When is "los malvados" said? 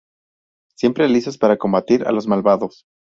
2.11-2.85